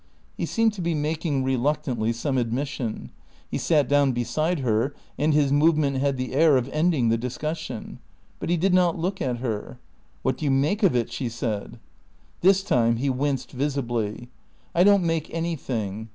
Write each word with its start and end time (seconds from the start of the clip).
He 0.35 0.47
seemed 0.47 0.73
to 0.73 0.81
be 0.81 0.95
making, 0.95 1.43
reluctantly, 1.43 2.11
some 2.11 2.39
admission. 2.39 3.11
He 3.51 3.59
sat 3.59 3.87
down 3.87 4.13
beside 4.13 4.61
her, 4.61 4.95
and 5.15 5.31
his 5.31 5.51
movement 5.51 5.97
had 5.97 6.17
the 6.17 6.33
air 6.33 6.57
of 6.57 6.67
ending 6.69 7.09
the 7.09 7.19
discussion. 7.19 7.99
But 8.39 8.49
he 8.49 8.57
did 8.57 8.73
not 8.73 8.97
look 8.97 9.21
at 9.21 9.37
her. 9.37 9.77
"What 10.23 10.39
do 10.39 10.45
you 10.45 10.49
make 10.49 10.81
of 10.81 10.95
it?" 10.95 11.11
she 11.11 11.29
said. 11.29 11.77
This 12.39 12.63
time 12.63 12.95
he 12.95 13.11
winced 13.11 13.51
visibly. 13.51 14.29
"I 14.73 14.83
don't 14.83 15.03
make 15.03 15.31
anything. 15.31 16.09